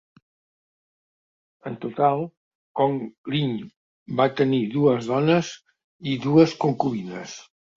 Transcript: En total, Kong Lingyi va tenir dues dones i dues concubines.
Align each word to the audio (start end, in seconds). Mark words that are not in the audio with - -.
En 1.71 1.75
total, 1.83 2.23
Kong 2.81 2.97
Lingyi 3.35 3.69
va 4.23 4.27
tenir 4.41 4.63
dues 4.75 5.13
dones 5.13 5.53
i 6.15 6.21
dues 6.29 6.57
concubines. 6.67 7.39